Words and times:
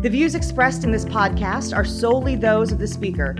The 0.00 0.10
views 0.10 0.36
expressed 0.36 0.84
in 0.84 0.92
this 0.92 1.04
podcast 1.04 1.76
are 1.76 1.84
solely 1.84 2.36
those 2.36 2.70
of 2.70 2.78
the 2.78 2.86
speaker. 2.86 3.34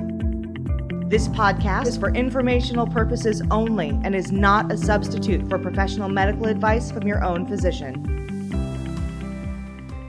This 1.06 1.28
podcast 1.28 1.86
is 1.86 1.96
for 1.96 2.12
informational 2.12 2.84
purposes 2.84 3.40
only 3.52 3.90
and 4.02 4.12
is 4.12 4.32
not 4.32 4.72
a 4.72 4.76
substitute 4.76 5.48
for 5.48 5.60
professional 5.60 6.08
medical 6.08 6.46
advice 6.46 6.90
from 6.90 7.06
your 7.06 7.22
own 7.22 7.46
physician. 7.46 7.94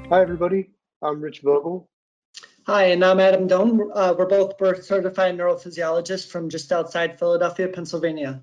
Hi, 0.09 0.23
everybody. 0.23 0.71
I'm 1.03 1.21
Rich 1.21 1.41
Vogel. 1.41 1.87
Hi, 2.65 2.85
and 2.85 3.05
I'm 3.05 3.19
Adam 3.19 3.45
Doan. 3.45 3.91
Uh, 3.93 4.15
we're 4.17 4.25
both 4.25 4.57
board 4.57 4.83
certified 4.83 5.37
neurophysiologists 5.37 6.31
from 6.31 6.49
just 6.49 6.71
outside 6.71 7.19
Philadelphia, 7.19 7.67
Pennsylvania. 7.67 8.41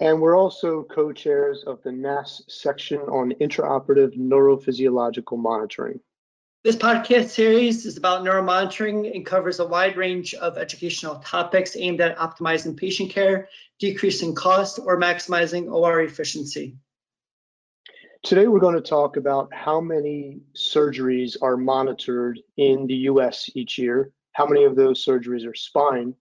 And 0.00 0.20
we're 0.20 0.36
also 0.36 0.82
co 0.90 1.12
chairs 1.12 1.62
of 1.68 1.80
the 1.84 1.92
NASS 1.92 2.42
section 2.48 2.98
on 3.02 3.32
intraoperative 3.40 4.18
neurophysiological 4.18 5.38
monitoring. 5.38 6.00
This 6.64 6.76
podcast 6.76 7.30
series 7.30 7.84
is 7.86 7.96
about 7.96 8.22
neuromonitoring 8.22 9.12
and 9.12 9.26
covers 9.26 9.58
a 9.58 9.66
wide 9.66 9.96
range 9.96 10.32
of 10.34 10.56
educational 10.56 11.16
topics 11.16 11.76
aimed 11.76 12.00
at 12.00 12.16
optimizing 12.18 12.76
patient 12.76 13.10
care, 13.10 13.48
decreasing 13.80 14.32
cost, 14.32 14.78
or 14.78 14.96
maximizing 14.96 15.68
OR 15.72 16.02
efficiency. 16.02 16.76
Today, 18.22 18.46
we're 18.46 18.60
going 18.60 18.76
to 18.76 18.80
talk 18.80 19.16
about 19.16 19.52
how 19.52 19.80
many 19.80 20.38
surgeries 20.54 21.36
are 21.42 21.56
monitored 21.56 22.38
in 22.56 22.86
the 22.86 23.10
US 23.10 23.50
each 23.56 23.76
year, 23.76 24.12
how 24.30 24.46
many 24.46 24.62
of 24.62 24.76
those 24.76 25.04
surgeries 25.04 25.44
are 25.44 25.56
spine, 25.56 26.14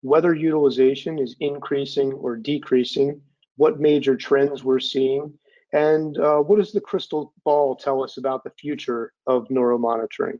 whether 0.00 0.34
utilization 0.34 1.18
is 1.18 1.36
increasing 1.40 2.14
or 2.14 2.36
decreasing, 2.36 3.20
what 3.56 3.80
major 3.80 4.16
trends 4.16 4.64
we're 4.64 4.80
seeing, 4.80 5.38
and 5.74 6.16
uh, 6.18 6.38
what 6.38 6.58
does 6.58 6.72
the 6.72 6.80
crystal 6.80 7.34
ball 7.44 7.74
tell 7.74 8.02
us 8.02 8.16
about 8.16 8.44
the 8.44 8.52
future 8.58 9.12
of 9.26 9.48
neuromonitoring? 9.48 10.38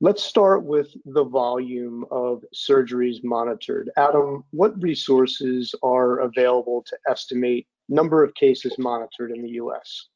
Let's 0.00 0.24
start 0.24 0.64
with 0.64 0.92
the 1.04 1.24
volume 1.24 2.04
of 2.10 2.42
surgeries 2.54 3.22
monitored. 3.22 3.90
Adam, 3.96 4.42
what 4.50 4.82
resources 4.82 5.74
are 5.82 6.20
available 6.20 6.82
to 6.88 6.96
estimate 7.08 7.66
number 7.90 8.24
of 8.24 8.34
cases 8.34 8.76
monitored 8.78 9.30
in 9.30 9.42
the 9.42 9.50
US? 9.50 10.08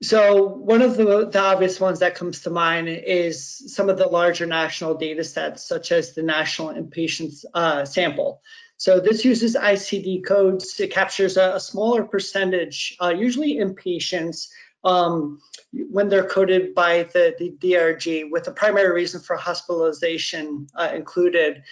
So 0.00 0.44
one 0.44 0.80
of 0.80 0.96
the, 0.96 1.28
the 1.28 1.40
obvious 1.40 1.80
ones 1.80 1.98
that 1.98 2.14
comes 2.14 2.42
to 2.42 2.50
mind 2.50 2.88
is 2.88 3.74
some 3.74 3.88
of 3.88 3.98
the 3.98 4.06
larger 4.06 4.46
national 4.46 4.94
data 4.94 5.24
sets, 5.24 5.66
such 5.66 5.90
as 5.90 6.14
the 6.14 6.22
National 6.22 6.68
Inpatient 6.68 7.44
uh, 7.52 7.84
Sample. 7.84 8.40
So 8.78 9.00
this 9.00 9.24
uses 9.24 9.56
ICD 9.56 10.24
codes. 10.24 10.78
It 10.78 10.92
captures 10.92 11.36
a, 11.36 11.56
a 11.56 11.60
smaller 11.60 12.04
percentage, 12.04 12.96
uh, 13.00 13.12
usually 13.16 13.56
inpatients, 13.56 14.48
um, 14.84 15.40
when 15.72 16.08
they're 16.08 16.28
coded 16.28 16.74
by 16.74 17.02
the, 17.12 17.34
the, 17.38 17.50
DRG, 17.58 18.30
with 18.30 18.44
the 18.44 18.52
primary 18.52 18.94
reason 18.94 19.20
for 19.20 19.36
hospitalization 19.36 20.68
uh, 20.76 20.90
included. 20.94 21.64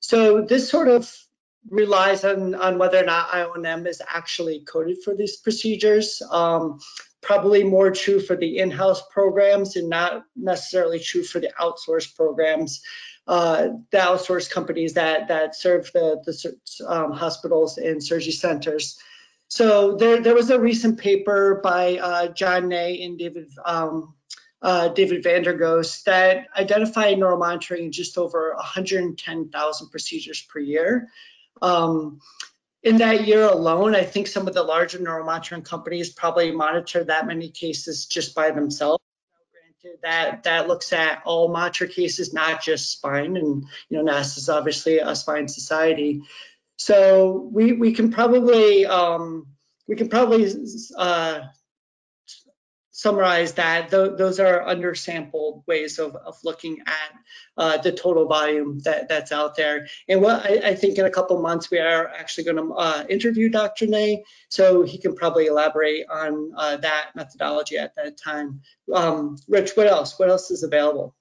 So 0.00 0.40
this 0.40 0.70
sort 0.70 0.88
of 0.88 1.14
relies 1.68 2.24
on, 2.24 2.54
on 2.54 2.78
whether 2.78 2.98
or 2.98 3.04
not 3.04 3.28
IONM 3.28 3.86
is 3.86 4.00
actually 4.08 4.60
coded 4.60 5.02
for 5.04 5.14
these 5.14 5.36
procedures. 5.36 6.22
Um, 6.30 6.80
probably 7.20 7.64
more 7.64 7.90
true 7.90 8.20
for 8.20 8.36
the 8.36 8.58
in-house 8.58 9.02
programs 9.10 9.76
and 9.76 9.88
not 9.88 10.24
necessarily 10.36 10.98
true 10.98 11.24
for 11.24 11.40
the 11.40 11.50
outsourced 11.60 12.14
programs 12.16 12.82
uh, 13.26 13.68
the 13.90 13.98
outsourced 13.98 14.50
companies 14.50 14.94
that 14.94 15.28
that 15.28 15.56
serve 15.56 15.90
the, 15.92 16.22
the 16.26 16.86
um, 16.86 17.12
hospitals 17.12 17.78
and 17.78 18.02
surgery 18.02 18.32
centers. 18.32 18.98
So 19.48 19.96
there, 19.96 20.20
there 20.20 20.34
was 20.34 20.50
a 20.50 20.58
recent 20.58 20.98
paper 20.98 21.60
by 21.62 21.98
uh, 21.98 22.28
John 22.28 22.68
Ney 22.68 23.02
and 23.04 23.18
David 23.18 23.50
um, 23.64 24.14
uh, 24.60 24.88
David 24.88 25.22
van 25.22 25.42
der 25.42 25.54
Goes 25.54 26.02
that 26.04 26.46
identified 26.56 27.18
neuromonitoring 27.18 27.80
in 27.80 27.92
just 27.92 28.16
over 28.16 28.54
110,000 28.56 29.90
procedures 29.90 30.40
per 30.42 30.58
year. 30.58 31.08
Um, 31.60 32.20
in 32.82 32.98
that 32.98 33.26
year 33.26 33.44
alone, 33.44 33.94
I 33.94 34.04
think 34.04 34.26
some 34.26 34.48
of 34.48 34.54
the 34.54 34.62
larger 34.62 34.98
neuromonitoring 34.98 35.64
companies 35.64 36.10
probably 36.10 36.50
monitor 36.50 37.04
that 37.04 37.26
many 37.26 37.50
cases 37.50 38.06
just 38.06 38.34
by 38.34 38.50
themselves 38.50 39.03
that 40.02 40.44
that 40.44 40.68
looks 40.68 40.92
at 40.92 41.22
all 41.24 41.48
monitor 41.48 41.86
cases, 41.86 42.32
not 42.32 42.62
just 42.62 42.90
spine. 42.90 43.36
And 43.36 43.64
you 43.88 43.96
know, 43.96 44.02
NASS 44.02 44.38
is 44.38 44.48
obviously 44.48 44.98
a 44.98 45.14
spine 45.14 45.48
society, 45.48 46.22
so 46.76 47.48
we 47.52 47.72
we 47.72 47.92
can 47.92 48.10
probably 48.10 48.86
um, 48.86 49.46
we 49.86 49.96
can 49.96 50.08
probably 50.08 50.52
uh, 50.96 51.40
summarize 53.04 53.52
that 53.52 53.90
th 53.90 54.16
those 54.22 54.38
are 54.46 54.64
undersampled 54.74 55.54
ways 55.70 55.98
of, 56.04 56.10
of 56.28 56.34
looking 56.48 56.76
at 57.00 57.10
uh, 57.62 57.76
the 57.86 57.92
total 57.92 58.24
volume 58.36 58.70
that, 58.86 59.08
that's 59.10 59.32
out 59.40 59.52
there. 59.60 59.86
And 60.08 60.22
what 60.24 60.36
I, 60.50 60.52
I 60.70 60.74
think 60.74 60.96
in 60.96 61.04
a 61.04 61.16
couple 61.18 61.48
months 61.48 61.70
we 61.70 61.78
are 61.78 62.04
actually 62.20 62.44
going 62.48 62.60
to 62.62 62.68
uh, 62.86 63.04
interview 63.16 63.46
Dr. 63.50 63.86
Ney, 63.94 64.24
so 64.48 64.64
he 64.82 64.96
can 65.04 65.14
probably 65.14 65.46
elaborate 65.52 66.04
on 66.22 66.32
uh, 66.56 66.76
that 66.88 67.04
methodology 67.14 67.76
at 67.76 67.94
that 67.96 68.16
time. 68.16 68.48
Um, 69.00 69.36
Rich, 69.48 69.72
what 69.76 69.86
else? 69.86 70.18
What 70.18 70.30
else 70.30 70.50
is 70.50 70.62
available? 70.62 71.14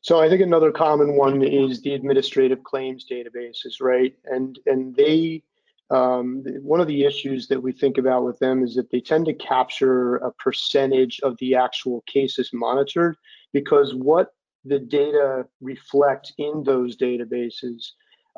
So 0.00 0.18
I 0.24 0.28
think 0.28 0.40
another 0.42 0.72
common 0.72 1.10
one 1.16 1.42
is 1.42 1.82
the 1.82 1.92
administrative 1.92 2.64
claims 2.64 3.04
databases, 3.14 3.74
right? 3.80 4.14
And 4.24 4.58
and 4.66 4.96
they 4.96 5.42
um, 5.92 6.42
one 6.62 6.80
of 6.80 6.86
the 6.86 7.04
issues 7.04 7.46
that 7.48 7.62
we 7.62 7.72
think 7.72 7.98
about 7.98 8.24
with 8.24 8.38
them 8.38 8.64
is 8.64 8.74
that 8.74 8.90
they 8.90 9.00
tend 9.00 9.26
to 9.26 9.34
capture 9.34 10.16
a 10.16 10.32
percentage 10.32 11.20
of 11.22 11.36
the 11.38 11.54
actual 11.54 12.02
cases 12.06 12.50
monitored 12.52 13.16
because 13.52 13.94
what 13.94 14.28
the 14.64 14.78
data 14.78 15.44
reflect 15.60 16.32
in 16.38 16.62
those 16.64 16.96
databases 16.96 17.90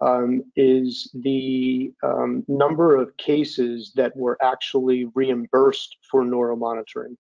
um, 0.03 0.43
is 0.57 1.11
the 1.15 1.93
um, 2.03 2.45
number 2.49 2.97
of 2.97 3.17
cases 3.19 3.93
that 3.95 4.17
were 4.17 4.37
actually 4.43 5.05
reimbursed 5.15 5.97
for 6.11 6.25
neuromonitoring. 6.25 7.17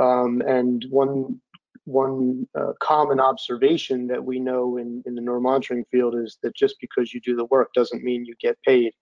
Um, 0.00 0.42
and 0.46 0.84
one 0.90 1.40
one 1.84 2.46
uh, 2.58 2.72
common 2.80 3.18
observation 3.18 4.06
that 4.06 4.22
we 4.22 4.38
know 4.38 4.76
in, 4.76 5.02
in 5.06 5.14
the 5.14 5.20
neuromonitoring 5.20 5.82
field 5.90 6.14
is 6.14 6.38
that 6.42 6.54
just 6.54 6.76
because 6.80 7.12
you 7.12 7.20
do 7.20 7.34
the 7.34 7.46
work 7.46 7.72
doesn't 7.74 8.04
mean 8.04 8.24
you 8.24 8.34
get 8.40 8.56
paid 8.64 8.92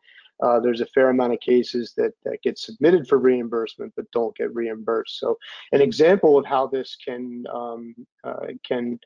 uh, 0.43 0.61
there's 0.61 0.81
a 0.81 0.87
fair 0.87 1.11
amount 1.11 1.33
of 1.33 1.41
cases 1.41 1.95
that, 1.97 2.13
that 2.25 2.43
get 2.43 2.59
submitted 2.59 3.09
for 3.09 3.19
reimbursement 3.19 3.93
but 3.97 4.11
don't 4.13 4.37
get 4.37 4.55
reimbursed. 4.55 5.19
So 5.19 5.37
an 5.73 5.81
example 5.81 6.39
of 6.39 6.47
how 6.47 6.67
this 6.67 6.97
can 7.05 7.45
um, 7.53 7.95
uh, 8.25 8.47
can 8.65 8.99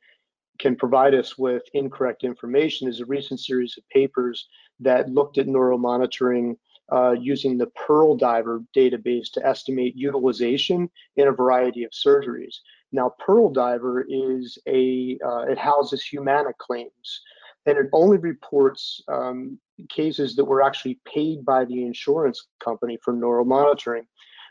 can 0.59 0.77
provide 0.77 1.15
us 1.15 1.39
with 1.39 1.63
incorrect 1.73 2.23
information 2.23 2.87
is 2.87 3.01
a 3.01 3.07
recent 3.07 3.41
series 3.41 3.77
of 3.79 3.89
papers 3.89 4.49
that 4.81 5.09
looked 5.09 5.39
at 5.39 5.47
neuromonitoring 5.47 6.57
uh, 6.93 7.13
using 7.13 7.57
the 7.57 7.69
Pearl 7.69 8.17
Diver 8.17 8.63
database 8.77 9.31
to 9.33 9.47
estimate 9.47 9.97
utilization 9.97 10.91
in 11.17 11.29
a 11.29 11.33
variety 11.33 11.85
of 11.85 11.91
surgeries. 11.91 12.57
Now, 12.93 13.15
Pearl 13.19 13.51
Diver 13.51 14.05
is 14.09 14.59
a 14.69 15.19
uh, 15.25 15.47
it 15.51 15.59
houses 15.59 16.05
Humana 16.05 16.51
claims 16.59 17.23
and 17.67 17.79
it 17.79 17.87
only 17.93 18.19
reports 18.19 19.03
um, 19.09 19.59
cases 19.89 20.37
that 20.37 20.45
were 20.45 20.63
actually 20.63 21.01
paid 21.07 21.45
by 21.45 21.65
the 21.65 21.85
insurance 21.85 22.49
company 22.63 22.99
for 23.03 23.15
neuromonitoring, 23.15 24.07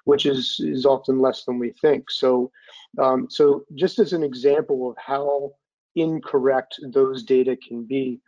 which 0.06 0.26
is 0.26 0.58
is 0.60 0.86
often 0.86 1.20
less 1.20 1.44
than 1.46 1.60
we 1.60 1.72
think. 1.82 2.10
So, 2.10 2.52
um, 2.98 3.28
so 3.30 3.66
just 3.76 4.00
as 4.00 4.14
an 4.14 4.24
example 4.24 4.90
of 4.90 4.98
how 4.98 5.52
incorrect 5.96 6.80
those 6.92 7.24
data 7.24 7.56
can 7.56 7.84
be, 7.86 8.22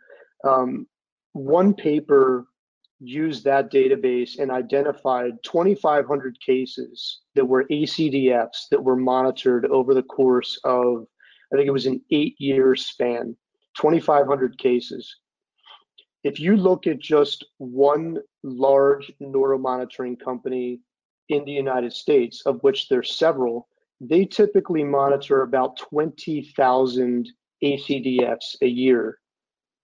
um, 0.44 0.86
one 1.32 1.74
paper 1.74 2.46
used 3.00 3.44
that 3.44 3.70
database 3.70 4.38
and 4.38 4.50
identified 4.50 5.32
2,500 5.42 6.38
cases 6.40 7.20
that 7.34 7.44
were 7.44 7.64
ACDFs 7.64 8.68
that 8.70 8.82
were 8.82 8.96
monitored 8.96 9.66
over 9.66 9.94
the 9.94 10.02
course 10.02 10.58
of, 10.64 11.06
I 11.52 11.56
think 11.56 11.66
it 11.66 11.72
was 11.72 11.86
an 11.86 12.00
eight-year 12.10 12.76
span. 12.76 13.36
2,500 13.76 14.56
cases. 14.58 15.16
If 16.24 16.40
you 16.40 16.56
look 16.56 16.86
at 16.86 16.98
just 16.98 17.44
one 17.58 18.18
large 18.42 19.12
neuromonitoring 19.20 20.18
company 20.18 20.80
in 21.28 21.44
the 21.44 21.52
United 21.52 21.92
States, 21.92 22.42
of 22.46 22.62
which 22.62 22.88
there's 22.88 23.16
several, 23.16 23.68
they 24.00 24.24
typically 24.24 24.84
monitor 24.84 25.42
about 25.42 25.76
20,000 25.76 27.30
ACDFs 27.62 28.56
a 28.62 28.66
year. 28.66 29.18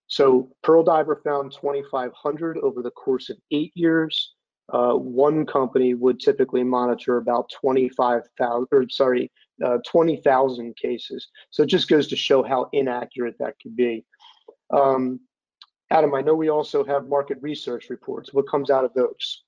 So 0.07 0.51
Pearl 0.63 0.83
Diver 0.83 1.21
found 1.25 1.53
2,500 1.53 2.59
over 2.59 2.83
the 2.83 2.91
course 2.91 3.31
of 3.31 3.37
eight 3.53 3.73
years. 3.75 4.35
Uh, 4.73 4.95
one 4.95 5.45
company 5.47 5.95
would 5.95 6.21
typically 6.21 6.65
monitor 6.65 7.19
about 7.19 7.51
25,000, 7.61 8.67
or 8.73 8.89
sorry, 8.89 9.31
uh, 9.65 9.79
20,000 9.87 10.77
cases. 10.77 11.29
So 11.51 11.65
it 11.65 11.67
just 11.67 11.89
goes 11.89 12.09
to 12.09 12.17
show 12.17 12.43
how 12.43 12.69
inaccurate 12.73 13.37
that 13.39 13.55
could 13.63 13.77
be. 13.77 14.05
Um, 14.71 15.21
Adam, 15.91 16.15
I 16.15 16.21
know 16.21 16.35
we 16.35 16.51
also 16.51 16.85
have 16.85 17.09
market 17.09 17.39
research 17.41 17.91
reports. 17.91 18.33
What 18.33 18.49
comes 18.49 18.71
out 18.71 18.85
of 18.85 18.95
those? 18.95 19.43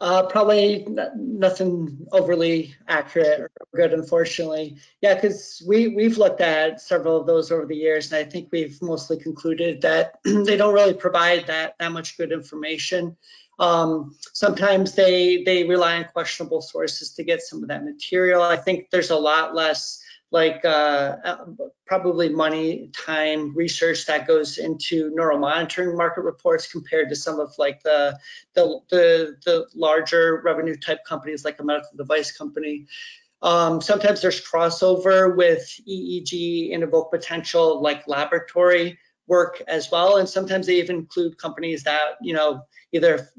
Uh, 0.00 0.26
probably 0.26 0.84
nothing 1.14 2.04
overly 2.10 2.74
accurate 2.88 3.38
or 3.38 3.50
good, 3.72 3.92
unfortunately. 3.92 4.76
Yeah, 5.00 5.14
because 5.14 5.62
we 5.64 5.88
we've 5.88 6.18
looked 6.18 6.40
at 6.40 6.80
several 6.80 7.20
of 7.20 7.26
those 7.28 7.52
over 7.52 7.66
the 7.66 7.76
years, 7.76 8.10
and 8.10 8.26
I 8.26 8.28
think 8.28 8.48
we've 8.50 8.82
mostly 8.82 9.16
concluded 9.16 9.80
that 9.82 10.18
they 10.24 10.56
don't 10.56 10.74
really 10.74 10.94
provide 10.94 11.46
that 11.46 11.76
that 11.78 11.92
much 11.92 12.18
good 12.18 12.32
information. 12.32 13.16
Um, 13.60 14.16
sometimes 14.32 14.96
they 14.96 15.44
they 15.44 15.62
rely 15.62 15.98
on 15.98 16.06
questionable 16.12 16.62
sources 16.62 17.12
to 17.14 17.22
get 17.22 17.40
some 17.40 17.62
of 17.62 17.68
that 17.68 17.84
material. 17.84 18.42
I 18.42 18.56
think 18.56 18.90
there's 18.90 19.10
a 19.10 19.16
lot 19.16 19.54
less 19.54 20.01
like 20.32 20.64
uh, 20.64 21.16
uh, 21.24 21.44
probably 21.86 22.30
money, 22.30 22.90
time, 22.94 23.54
research 23.54 24.06
that 24.06 24.26
goes 24.26 24.56
into 24.56 25.10
neuromonitoring 25.12 25.94
market 25.94 26.22
reports 26.22 26.72
compared 26.72 27.10
to 27.10 27.16
some 27.16 27.38
of 27.38 27.52
like 27.58 27.82
the 27.82 28.18
the 28.54 28.80
the, 28.90 29.36
the 29.44 29.66
larger 29.74 30.40
revenue 30.42 30.74
type 30.74 31.04
companies 31.04 31.44
like 31.44 31.60
a 31.60 31.64
medical 31.64 31.96
device 31.96 32.32
company. 32.32 32.86
Um, 33.42 33.82
sometimes 33.82 34.22
there's 34.22 34.40
crossover 34.40 35.36
with 35.36 35.68
EEG 35.86 36.74
and 36.74 36.90
potential 37.10 37.82
like 37.82 38.08
laboratory 38.08 38.98
work 39.26 39.62
as 39.68 39.90
well, 39.90 40.16
and 40.16 40.28
sometimes 40.28 40.66
they 40.66 40.76
even 40.76 40.96
include 40.96 41.38
companies 41.38 41.84
that 41.84 42.16
you 42.20 42.34
know 42.34 42.62
either 42.92 43.30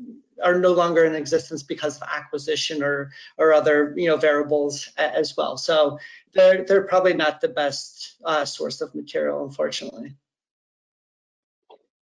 are 0.43 0.59
no 0.59 0.73
longer 0.73 1.05
in 1.05 1.15
existence 1.15 1.63
because 1.63 1.97
of 1.97 2.07
acquisition 2.07 2.83
or 2.83 3.11
or 3.37 3.53
other 3.53 3.93
you 3.95 4.07
know 4.07 4.17
variables 4.17 4.89
as 4.97 5.35
well. 5.37 5.57
So 5.57 5.99
they're 6.33 6.65
they're 6.65 6.87
probably 6.87 7.13
not 7.13 7.41
the 7.41 7.49
best 7.49 8.15
uh, 8.23 8.45
source 8.45 8.81
of 8.81 8.93
material, 8.95 9.43
unfortunately. 9.43 10.15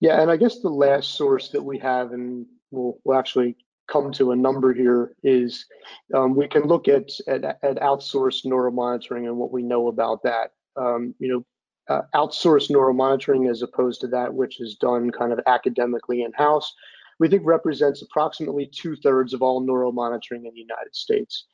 Yeah, 0.01 0.19
and 0.19 0.31
I 0.31 0.37
guess 0.37 0.59
the 0.59 0.69
last 0.69 1.11
source 1.11 1.49
that 1.49 1.61
we 1.61 1.77
have, 1.77 2.11
and 2.11 2.47
we'll, 2.71 2.97
we'll 3.03 3.19
actually 3.19 3.55
come 3.87 4.11
to 4.13 4.31
a 4.31 4.35
number 4.35 4.73
here, 4.73 5.13
is 5.21 5.67
um, 6.13 6.35
we 6.35 6.47
can 6.47 6.63
look 6.63 6.87
at, 6.87 7.11
at, 7.27 7.43
at 7.43 7.77
outsourced 7.77 8.45
neuromonitoring 8.45 9.27
and 9.27 9.37
what 9.37 9.51
we 9.51 9.61
know 9.61 9.89
about 9.89 10.23
that. 10.23 10.53
Um, 10.75 11.13
you 11.19 11.27
know, 11.27 11.45
uh, 11.89 12.01
outsourced 12.15 12.69
neuromonitoring 12.69 13.49
as 13.49 13.61
opposed 13.61 14.01
to 14.01 14.07
that 14.07 14.33
which 14.33 14.61
is 14.61 14.75
done 14.75 15.11
kind 15.11 15.33
of 15.33 15.39
academically 15.47 16.23
in-house, 16.23 16.73
we 17.19 17.27
think 17.27 17.43
represents 17.45 18.01
approximately 18.01 18.65
two 18.67 18.95
thirds 18.97 19.33
of 19.33 19.41
all 19.41 19.61
neuromonitoring 19.61 20.45
in 20.45 20.53
the 20.53 20.59
United 20.59 20.95
States. 20.95 21.45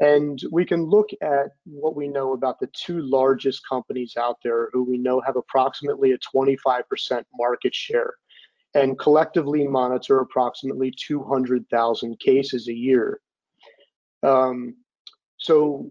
And 0.00 0.42
we 0.50 0.64
can 0.64 0.84
look 0.84 1.10
at 1.22 1.50
what 1.64 1.94
we 1.94 2.08
know 2.08 2.32
about 2.32 2.58
the 2.58 2.68
two 2.72 3.02
largest 3.02 3.62
companies 3.68 4.16
out 4.16 4.38
there 4.42 4.68
who 4.72 4.82
we 4.82 4.98
know 4.98 5.20
have 5.20 5.36
approximately 5.36 6.12
a 6.12 6.18
25% 6.18 7.24
market 7.38 7.74
share 7.74 8.14
and 8.74 8.98
collectively 8.98 9.66
monitor 9.66 10.20
approximately 10.20 10.92
200,000 10.96 12.18
cases 12.18 12.68
a 12.68 12.72
year. 12.72 13.20
Um, 14.22 14.76
so 15.38 15.90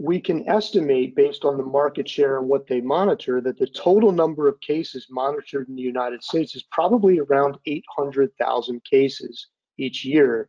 we 0.00 0.18
can 0.18 0.48
estimate 0.48 1.14
based 1.14 1.44
on 1.44 1.58
the 1.58 1.62
market 1.62 2.08
share 2.08 2.38
and 2.38 2.48
what 2.48 2.66
they 2.66 2.80
monitor 2.80 3.38
that 3.42 3.58
the 3.58 3.66
total 3.66 4.10
number 4.10 4.48
of 4.48 4.58
cases 4.62 5.06
monitored 5.10 5.68
in 5.68 5.76
the 5.76 5.82
United 5.82 6.24
States 6.24 6.56
is 6.56 6.62
probably 6.72 7.18
around 7.18 7.58
800,000 7.66 8.82
cases 8.82 9.48
each 9.76 10.02
year. 10.02 10.48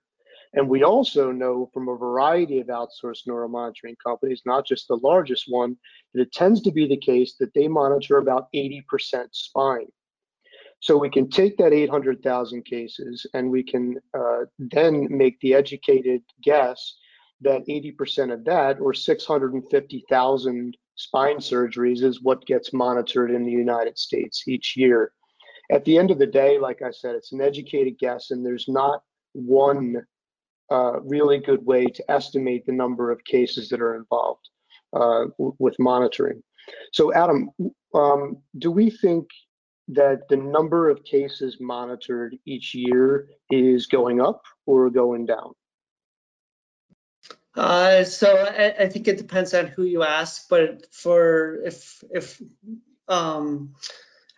And 0.54 0.70
we 0.70 0.86
also 0.86 1.34
know 1.34 1.70
from 1.74 1.90
a 1.90 1.98
variety 1.98 2.62
of 2.62 2.68
outsourced 2.68 3.28
neuromonitoring 3.28 3.96
companies, 4.02 4.42
not 4.46 4.66
just 4.66 4.88
the 4.88 5.00
largest 5.04 5.46
one, 5.50 5.76
that 6.14 6.22
it 6.22 6.32
tends 6.32 6.62
to 6.62 6.72
be 6.72 6.88
the 6.88 6.96
case 6.96 7.36
that 7.42 7.54
they 7.54 7.68
monitor 7.68 8.20
about 8.20 8.48
80% 8.56 8.84
spine. 9.34 9.88
So 10.80 10.98
we 10.98 11.10
can 11.10 11.30
take 11.30 11.58
that 11.58 11.74
800,000 11.74 12.64
cases 12.64 13.26
and 13.34 13.52
we 13.52 13.64
can 13.64 13.98
uh, 14.18 14.46
then 14.58 15.08
make 15.10 15.42
the 15.42 15.56
educated 15.56 16.22
guess 16.42 16.96
that 17.42 17.68
80% 17.68 18.34
of 18.34 18.44
that, 18.46 18.80
or 18.80 18.94
650,000 18.94 20.78
spine 20.96 21.38
surgeries, 21.38 22.04
is 22.04 22.22
what 22.22 22.46
gets 22.46 22.74
monitored 22.74 23.32
in 23.32 23.44
the 23.44 23.52
United 23.52 23.98
States 23.98 24.48
each 24.48 24.76
year. 24.78 25.12
At 25.72 25.86
the 25.86 25.98
end 25.98 26.12
of 26.12 26.20
the 26.20 26.28
day, 26.28 26.60
like 26.60 26.82
I 26.82 26.92
said, 26.92 27.16
it's 27.16 27.32
an 27.32 27.42
educated 27.42 27.98
guess, 28.00 28.32
and 28.32 28.46
there's 28.46 28.68
not 28.68 29.02
one 29.34 30.06
uh, 30.72 31.02
really 31.02 31.40
good 31.40 31.66
way 31.66 31.86
to 31.86 32.12
estimate 32.12 32.66
the 32.66 32.72
number 32.72 33.12
of 33.12 33.24
cases 33.24 33.70
that 33.70 33.82
are 33.82 33.96
involved 33.96 34.48
uh, 34.94 35.26
with 35.38 35.76
monitoring. 35.80 36.42
So 36.94 37.14
Adam, 37.14 37.50
um, 37.94 38.38
do 38.58 38.72
we 38.72 38.90
think 38.90 39.28
that 39.90 40.28
the 40.30 40.38
number 40.38 40.90
of 40.90 41.04
cases 41.04 41.58
monitored 41.60 42.38
each 42.46 42.74
year 42.74 43.28
is 43.50 43.88
going 43.88 44.22
up 44.22 44.42
or 44.66 44.90
going 44.90 45.26
down? 45.26 45.52
Uh, 47.56 48.04
so 48.04 48.38
I, 48.38 48.84
I, 48.84 48.88
think 48.88 49.08
it 49.08 49.18
depends 49.18 49.54
on 49.54 49.68
who 49.68 49.84
you 49.84 50.04
ask, 50.04 50.48
but 50.48 50.88
for 50.94 51.60
if 51.66 52.02
if 52.10 52.42
um, 53.10 53.76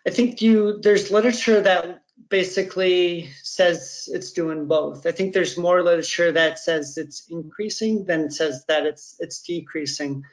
I 0.08 0.10
think 0.10 0.42
you 0.42 0.80
there's 0.82 1.12
literature 1.12 1.62
that 1.62 2.02
basically 2.30 3.30
says 3.44 4.10
it's 4.12 4.32
doing 4.32 4.66
both. 4.66 5.06
I 5.06 5.12
think 5.12 5.34
there's 5.34 5.58
more 5.58 5.84
literature 5.84 6.32
that 6.32 6.58
says 6.58 6.98
it's 6.98 7.28
increasing 7.30 8.06
than 8.06 8.32
says 8.32 8.66
that 8.68 8.88
it's 8.88 9.16
it's 9.20 9.44
decreasing. 9.44 10.24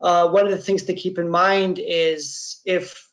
Uh, 0.00 0.28
one 0.28 0.44
of 0.44 0.50
the 0.50 0.58
things 0.58 0.82
to 0.84 0.94
keep 0.94 1.18
in 1.18 1.28
mind 1.28 1.78
is 1.80 2.60
if 2.64 3.08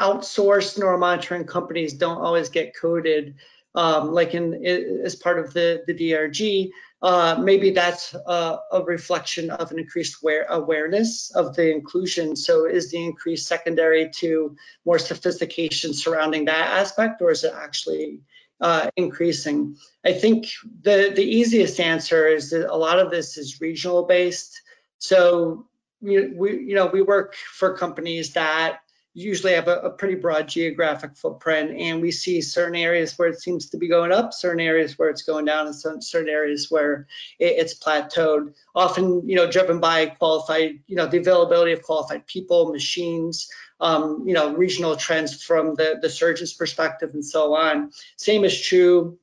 outsourced 0.00 0.78
neuromonitoring 0.78 1.48
companies 1.48 1.94
don't 1.94 2.20
always 2.20 2.50
get 2.50 2.76
coded, 2.76 3.36
um, 3.74 4.12
like 4.12 4.34
in 4.34 4.64
as 5.04 5.14
part 5.14 5.38
of 5.38 5.52
the 5.52 5.82
the 5.86 5.94
DRG, 5.94 6.70
uh, 7.04 7.36
maybe 7.38 7.70
that's 7.70 8.14
a, 8.14 8.58
a, 8.72 8.82
reflection 8.82 9.50
of 9.50 9.70
an 9.70 9.78
increased 9.78 10.22
aware, 10.22 10.46
awareness 10.48 11.30
of 11.34 11.54
the 11.54 11.70
inclusion. 11.70 12.34
So 12.34 12.64
is 12.64 12.90
the 12.90 13.04
increase 13.04 13.46
secondary 13.46 14.08
to 14.20 14.56
more 14.86 14.98
sophistication 14.98 15.92
surrounding 15.92 16.46
that 16.46 16.80
aspect, 16.80 17.20
or 17.20 17.30
is 17.30 17.44
it 17.44 17.52
actually 17.54 18.20
uh, 18.60 18.88
increasing? 18.96 19.76
I 20.02 20.14
think 20.14 20.46
the, 20.80 21.12
the 21.14 21.24
easiest 21.24 21.78
answer 21.78 22.26
is 22.26 22.50
that 22.50 22.72
a 22.72 22.76
lot 22.76 22.98
of 22.98 23.10
this 23.10 23.36
is 23.36 23.60
regional 23.60 24.04
based. 24.04 24.62
So 24.96 25.66
we, 26.00 26.28
we 26.28 26.58
you 26.60 26.74
know, 26.74 26.86
we 26.86 27.02
work 27.02 27.34
for 27.34 27.76
companies 27.76 28.32
that 28.32 28.78
usually 29.14 29.52
have 29.52 29.68
a, 29.68 29.78
a, 29.78 29.90
pretty 29.90 30.16
broad 30.16 30.48
geographic 30.48 31.16
footprint 31.16 31.70
and 31.78 32.02
we 32.02 32.10
see 32.10 32.42
certain 32.42 32.74
areas 32.74 33.16
where 33.16 33.28
it 33.28 33.40
seems 33.40 33.70
to 33.70 33.78
be 33.78 33.88
going 33.88 34.10
up 34.10 34.34
certain 34.34 34.60
areas 34.60 34.98
where 34.98 35.08
it's 35.08 35.22
going 35.22 35.44
down 35.44 35.66
and 35.66 35.74
certain, 35.74 36.02
certain 36.02 36.28
areas 36.28 36.68
where 36.68 37.06
it, 37.38 37.54
it's 37.58 37.78
plateaued. 37.78 38.52
Often 38.74 39.28
you 39.28 39.36
know 39.36 39.48
driven 39.48 39.78
by 39.78 40.06
qualified 40.06 40.80
you 40.88 40.96
know 40.96 41.06
the 41.06 41.18
availability 41.18 41.72
of 41.72 41.82
qualified 41.82 42.26
people 42.26 42.72
machines 42.72 43.48
um, 43.80 44.24
you 44.26 44.34
know 44.34 44.52
regional 44.54 44.96
trends 44.96 45.42
from 45.42 45.76
the 45.76 45.98
the 46.02 46.10
surgeon's 46.10 46.52
perspective 46.52 47.10
and 47.14 47.24
so 47.24 47.54
on. 47.54 47.92
Same 48.16 48.44
is 48.44 48.60
true 48.60 49.16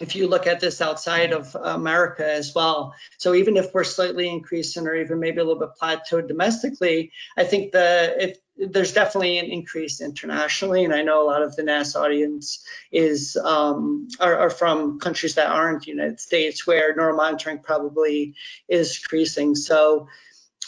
if 0.00 0.16
you 0.16 0.26
look 0.26 0.46
at 0.46 0.60
this 0.60 0.80
outside 0.80 1.32
of 1.32 1.54
America 1.54 2.28
as 2.28 2.54
well. 2.54 2.94
So 3.18 3.34
even 3.34 3.56
if 3.56 3.72
we're 3.74 3.84
slightly 3.84 4.28
increasing 4.28 4.86
or 4.86 4.94
even 4.94 5.20
maybe 5.20 5.40
a 5.40 5.44
little 5.44 5.60
bit 5.60 5.78
plateaued 5.80 6.26
domestically, 6.26 7.12
I 7.36 7.44
think 7.44 7.72
the 7.72 8.16
if 8.18 8.38
there's 8.56 8.92
definitely 8.92 9.38
an 9.38 9.46
increase 9.46 10.00
internationally, 10.00 10.84
and 10.84 10.94
I 10.94 11.02
know 11.02 11.22
a 11.22 11.28
lot 11.28 11.42
of 11.42 11.56
the 11.56 11.62
NASS 11.62 11.96
audience 11.96 12.62
is 12.92 13.36
um, 13.36 14.08
are, 14.18 14.36
are, 14.36 14.50
from 14.50 15.00
countries 15.00 15.36
that 15.36 15.50
aren't 15.50 15.86
United 15.86 16.20
States, 16.20 16.66
where 16.66 16.94
neuromonitoring 16.94 17.62
probably 17.62 18.34
is 18.68 18.98
increasing. 18.98 19.54
So 19.54 20.08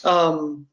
um, 0.05 0.67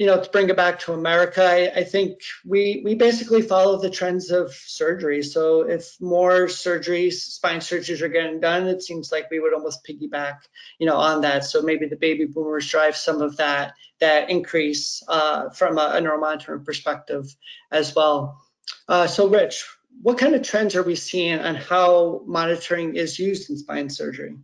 you 0.00 0.06
know, 0.06 0.18
to 0.18 0.30
bring 0.30 0.48
it 0.48 0.56
back 0.56 0.78
to 0.78 0.94
America, 0.94 1.44
I, 1.44 1.80
I, 1.80 1.84
think 1.84 2.22
we 2.46 2.80
we 2.82 2.94
basically 2.94 3.42
follow 3.42 3.78
the 3.78 3.90
trends 3.90 4.30
of 4.30 4.50
surgery. 4.54 5.22
So 5.22 5.68
if 5.68 6.00
more 6.00 6.46
surgeries, 6.46 7.16
spine 7.16 7.60
surgeries 7.60 8.00
are 8.00 8.08
getting 8.08 8.40
done, 8.40 8.66
it 8.66 8.82
seems 8.82 9.12
like 9.12 9.30
we 9.30 9.40
would 9.40 9.52
almost 9.52 9.86
piggyback, 9.86 10.38
you 10.78 10.86
know, 10.86 10.96
on 10.96 11.20
that. 11.20 11.44
So 11.44 11.60
maybe 11.60 11.86
the 11.86 11.96
baby 11.96 12.24
boomers 12.24 12.66
drive 12.70 12.96
some 12.96 13.20
of 13.20 13.36
that 13.36 13.74
that 14.00 14.30
increase 14.30 15.02
uh, 15.06 15.50
from 15.50 15.76
a, 15.76 15.92
a 15.92 16.00
neuromonitoring 16.00 16.64
perspective 16.64 17.26
as 17.70 17.94
well. 17.94 18.40
Uh, 18.88 19.06
so 19.06 19.28
Rich, 19.28 19.66
what 20.00 20.16
kind 20.16 20.34
of 20.34 20.42
trends 20.42 20.76
are 20.76 20.82
we 20.82 20.94
seeing 20.94 21.40
on 21.40 21.56
how 21.56 22.22
monitoring 22.24 22.96
is 22.96 23.18
used 23.18 23.50
in 23.50 23.58
spine 23.58 23.90
surgery? 23.90 24.38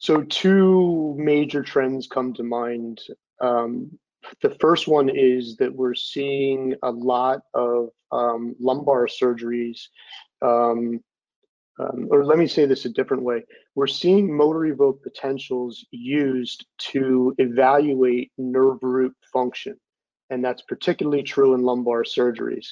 So 0.00 0.22
two 0.22 1.14
major 1.16 1.62
trends 1.62 2.08
come 2.08 2.34
to 2.34 2.42
mind 2.42 3.00
um, 3.40 3.98
the 4.42 4.56
first 4.60 4.88
one 4.88 5.08
is 5.08 5.56
that 5.56 5.74
we're 5.74 5.94
seeing 5.94 6.74
a 6.82 6.90
lot 6.90 7.40
of 7.54 7.90
um, 8.12 8.54
lumbar 8.60 9.06
surgeries, 9.06 9.80
um, 10.42 11.00
um, 11.78 12.08
or 12.10 12.24
let 12.24 12.38
me 12.38 12.46
say 12.46 12.64
this 12.64 12.86
a 12.86 12.90
different 12.90 13.22
way. 13.22 13.44
We're 13.74 13.86
seeing 13.86 14.34
motor 14.34 14.64
evoked 14.64 15.02
potentials 15.02 15.84
used 15.90 16.66
to 16.78 17.34
evaluate 17.38 18.32
nerve 18.38 18.78
root 18.82 19.14
function, 19.32 19.78
and 20.30 20.44
that's 20.44 20.62
particularly 20.62 21.22
true 21.22 21.54
in 21.54 21.62
lumbar 21.62 22.04
surgeries. 22.04 22.66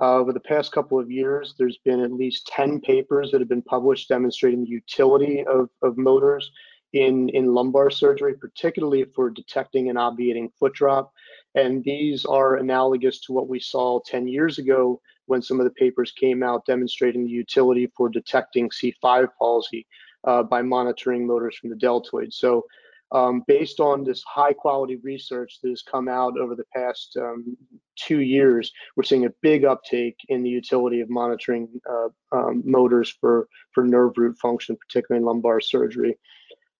Uh, 0.00 0.14
over 0.14 0.32
the 0.32 0.40
past 0.40 0.72
couple 0.72 0.98
of 0.98 1.10
years, 1.10 1.54
there's 1.58 1.78
been 1.84 2.00
at 2.00 2.12
least 2.12 2.46
10 2.48 2.80
papers 2.80 3.30
that 3.30 3.40
have 3.40 3.48
been 3.48 3.62
published 3.62 4.08
demonstrating 4.08 4.64
the 4.64 4.70
utility 4.70 5.44
of, 5.46 5.68
of 5.82 5.96
motors 5.96 6.50
in, 6.94 7.28
in 7.30 7.52
lumbar 7.52 7.90
surgery, 7.90 8.34
particularly 8.34 9.04
for 9.04 9.28
detecting 9.28 9.88
and 9.90 9.98
obviating 9.98 10.50
foot 10.58 10.72
drop. 10.72 11.12
And 11.56 11.82
these 11.82 12.24
are 12.24 12.56
analogous 12.56 13.20
to 13.22 13.32
what 13.32 13.48
we 13.48 13.58
saw 13.58 14.00
10 14.06 14.28
years 14.28 14.58
ago 14.58 15.00
when 15.26 15.42
some 15.42 15.58
of 15.58 15.64
the 15.64 15.72
papers 15.72 16.12
came 16.12 16.42
out 16.42 16.66
demonstrating 16.66 17.24
the 17.24 17.30
utility 17.30 17.90
for 17.96 18.08
detecting 18.08 18.70
C5 18.70 19.28
palsy 19.38 19.86
uh, 20.22 20.44
by 20.44 20.62
monitoring 20.62 21.26
motors 21.26 21.56
from 21.56 21.70
the 21.70 21.76
deltoid. 21.76 22.32
So 22.32 22.64
um, 23.10 23.42
based 23.46 23.80
on 23.80 24.04
this 24.04 24.22
high 24.22 24.52
quality 24.52 24.96
research 25.02 25.58
that 25.62 25.70
has 25.70 25.82
come 25.82 26.08
out 26.08 26.38
over 26.38 26.54
the 26.54 26.64
past 26.74 27.16
um, 27.20 27.56
two 27.96 28.20
years, 28.20 28.72
we're 28.96 29.02
seeing 29.02 29.26
a 29.26 29.34
big 29.42 29.64
uptake 29.64 30.16
in 30.28 30.42
the 30.42 30.50
utility 30.50 31.00
of 31.00 31.10
monitoring 31.10 31.68
uh, 31.90 32.08
um, 32.36 32.62
motors 32.64 33.14
for, 33.20 33.48
for 33.72 33.84
nerve 33.84 34.12
root 34.16 34.38
function, 34.38 34.76
particularly 34.76 35.20
in 35.20 35.26
lumbar 35.26 35.60
surgery. 35.60 36.16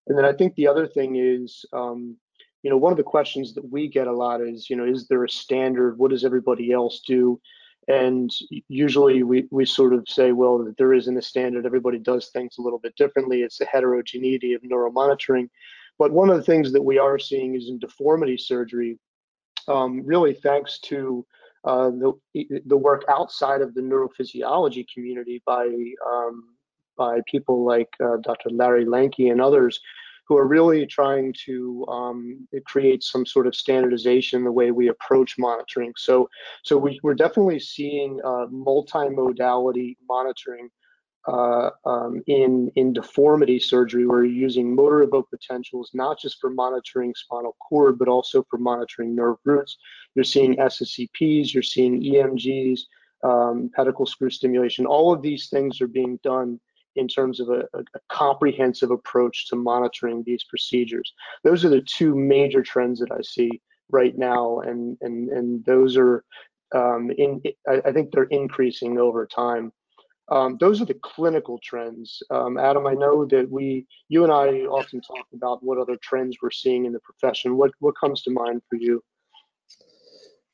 And 0.07 0.17
then 0.17 0.25
I 0.25 0.33
think 0.33 0.55
the 0.55 0.67
other 0.67 0.87
thing 0.87 1.15
is, 1.15 1.65
um, 1.73 2.17
you 2.63 2.69
know, 2.69 2.77
one 2.77 2.91
of 2.91 2.97
the 2.97 3.03
questions 3.03 3.53
that 3.53 3.71
we 3.71 3.87
get 3.87 4.07
a 4.07 4.11
lot 4.11 4.41
is, 4.41 4.69
you 4.69 4.75
know, 4.75 4.85
is 4.85 5.07
there 5.07 5.23
a 5.23 5.29
standard? 5.29 5.97
What 5.97 6.11
does 6.11 6.25
everybody 6.25 6.71
else 6.71 7.01
do? 7.05 7.39
And 7.87 8.31
usually 8.67 9.21
we, 9.21 9.47
we 9.51 9.65
sort 9.65 9.93
of 9.93 10.09
say, 10.09 10.31
well, 10.31 10.73
there 10.77 10.93
isn't 10.93 11.17
a 11.17 11.21
standard. 11.21 11.65
Everybody 11.65 11.99
does 11.99 12.29
things 12.29 12.57
a 12.57 12.61
little 12.61 12.79
bit 12.79 12.95
differently. 12.95 13.41
It's 13.41 13.59
the 13.59 13.65
heterogeneity 13.65 14.53
of 14.53 14.63
neuromonitoring. 14.63 15.49
But 15.99 16.11
one 16.11 16.29
of 16.29 16.37
the 16.37 16.43
things 16.43 16.71
that 16.73 16.81
we 16.81 16.97
are 16.97 17.19
seeing 17.19 17.55
is 17.55 17.69
in 17.69 17.77
deformity 17.77 18.37
surgery, 18.37 18.97
um, 19.67 20.03
really 20.03 20.33
thanks 20.33 20.79
to 20.79 21.25
uh, 21.63 21.91
the, 21.91 22.13
the 22.65 22.77
work 22.77 23.05
outside 23.09 23.61
of 23.61 23.73
the 23.73 23.81
neurophysiology 23.81 24.85
community 24.91 25.41
by, 25.45 25.65
um, 26.05 26.54
by 26.97 27.19
people 27.29 27.65
like 27.65 27.89
uh, 28.03 28.17
Dr. 28.17 28.49
Larry 28.49 28.85
Lenke 28.85 29.31
and 29.31 29.41
others 29.41 29.79
who 30.27 30.37
are 30.37 30.47
really 30.47 30.85
trying 30.85 31.33
to 31.45 31.85
um, 31.87 32.47
create 32.65 33.03
some 33.03 33.25
sort 33.25 33.47
of 33.47 33.55
standardization 33.55 34.43
the 34.43 34.51
way 34.51 34.71
we 34.71 34.87
approach 34.87 35.35
monitoring. 35.37 35.93
So, 35.97 36.29
so 36.63 36.77
we, 36.77 36.99
are 37.05 37.13
definitely 37.13 37.59
seeing 37.59 38.19
uh, 38.23 38.47
multimodality 38.47 39.97
monitoring 40.09 40.69
uh, 41.27 41.69
um, 41.85 42.21
in, 42.27 42.71
in 42.75 42.93
deformity 42.93 43.59
surgery 43.59 44.05
where 44.05 44.23
you're 44.23 44.33
using 44.33 44.75
motor 44.75 45.01
evoked 45.01 45.31
potentials, 45.31 45.91
not 45.93 46.19
just 46.19 46.39
for 46.39 46.49
monitoring 46.49 47.13
spinal 47.15 47.55
cord, 47.59 47.97
but 47.97 48.07
also 48.07 48.45
for 48.49 48.57
monitoring 48.57 49.15
nerve 49.15 49.37
roots. 49.43 49.77
You're 50.15 50.23
seeing 50.23 50.55
SSEPs, 50.57 51.53
you're 51.53 51.63
seeing 51.63 52.01
EMGs, 52.01 52.79
um, 53.23 53.71
pedicle 53.75 54.05
screw 54.05 54.29
stimulation. 54.29 54.85
All 54.85 55.13
of 55.13 55.21
these 55.21 55.49
things 55.49 55.81
are 55.81 55.87
being 55.87 56.19
done 56.23 56.59
in 56.95 57.07
terms 57.07 57.39
of 57.39 57.49
a, 57.49 57.63
a, 57.73 57.83
comprehensive 58.09 58.91
approach 58.91 59.47
to 59.49 59.55
monitoring 59.55 60.23
these 60.23 60.43
procedures. 60.43 61.13
Those 61.43 61.65
are 61.65 61.69
the 61.69 61.81
two 61.81 62.15
major 62.15 62.63
trends 62.63 62.99
that 62.99 63.11
I 63.11 63.21
see 63.21 63.61
right 63.91 64.17
now, 64.17 64.59
and 64.59 64.97
and 65.01 65.29
and 65.29 65.65
those 65.65 65.97
are 65.97 66.23
um, 66.73 67.11
in. 67.17 67.41
I, 67.67 67.81
I 67.85 67.91
think 67.91 68.11
they're 68.11 68.23
increasing 68.23 68.97
over 68.97 69.25
time. 69.25 69.71
Um, 70.29 70.57
those 70.59 70.81
are 70.81 70.85
the 70.85 70.95
clinical 70.95 71.59
trends. 71.59 72.23
Um, 72.31 72.57
Adam, 72.57 72.87
I 72.87 72.93
know 72.93 73.25
that 73.25 73.47
we, 73.49 73.85
you 74.09 74.23
and 74.23 74.33
I 74.33 74.65
often 74.65 74.99
talk 74.99 75.27
about 75.33 75.63
what 75.63 75.77
other 75.77 75.97
trends 76.01 76.37
we're 76.41 76.49
seeing 76.49 76.85
in 76.85 76.93
the 76.93 76.99
profession. 76.99 77.57
What 77.57 77.71
what 77.79 77.95
comes 77.99 78.23
to 78.23 78.31
mind 78.31 78.61
for 78.69 78.77
you? 78.77 79.03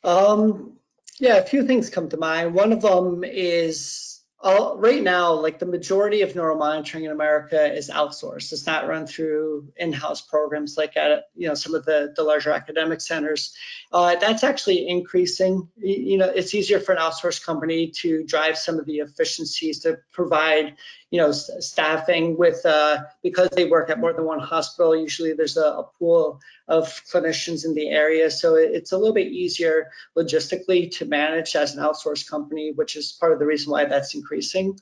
Um, 0.03 0.73
yeah, 1.19 1.37
a 1.37 1.45
few 1.45 1.65
things 1.65 1.89
come 1.89 2.09
to 2.09 2.17
mind. 2.17 2.53
One 2.53 2.73
of 2.73 2.81
them 2.81 3.23
is 3.23 4.20
uh, 4.43 4.73
right 4.75 5.03
now, 5.03 5.33
like 5.33 5.59
the 5.59 5.65
majority 5.67 6.21
of 6.23 6.33
neuromonitoring 6.33 7.05
in 7.05 7.11
America 7.11 7.71
is 7.71 7.89
outsourced. 7.89 8.51
It's 8.51 8.65
not 8.65 8.87
run 8.87 9.05
through 9.05 9.71
in-house 9.77 10.21
programs 10.21 10.77
like 10.77 10.97
at 10.97 11.25
you 11.35 11.47
know 11.47 11.53
some 11.53 11.75
of 11.75 11.85
the, 11.85 12.13
the 12.15 12.23
larger 12.23 12.51
academic 12.51 13.01
centers. 13.01 13.53
Uh, 13.91 14.15
that's 14.15 14.43
actually 14.43 14.87
increasing. 14.87 15.69
You 15.77 16.17
know, 16.17 16.29
it's 16.29 16.55
easier 16.55 16.79
for 16.79 16.93
an 16.93 16.97
outsourced 16.97 17.45
company 17.45 17.91
to 17.97 18.23
drive 18.23 18.57
some 18.57 18.79
of 18.79 18.85
the 18.85 18.97
efficiencies 18.97 19.81
to 19.81 19.99
provide 20.11 20.75
you 21.11 21.17
know, 21.17 21.31
staffing 21.31 22.37
with, 22.37 22.65
uh, 22.65 22.99
because 23.21 23.49
they 23.49 23.65
work 23.65 23.89
at 23.89 23.99
more 23.99 24.13
than 24.13 24.23
one 24.23 24.39
hospital, 24.39 24.95
usually 24.95 25.33
there's 25.33 25.57
a, 25.57 25.65
a, 25.65 25.83
pool 25.99 26.39
of 26.69 26.85
clinicians 27.11 27.65
in 27.65 27.75
the 27.75 27.89
area. 27.89 28.31
So 28.31 28.55
it's 28.55 28.93
a 28.93 28.97
little 28.97 29.13
bit 29.13 29.27
easier 29.27 29.91
logistically 30.17 30.89
to 30.97 31.05
manage 31.05 31.53
as 31.57 31.75
an 31.75 31.83
outsourced 31.83 32.29
company, 32.29 32.71
which 32.73 32.95
is 32.95 33.11
part 33.11 33.33
of 33.33 33.39
the 33.39 33.45
reason 33.45 33.71
why 33.71 33.85
that's 33.85 34.15
increasing. 34.15 34.79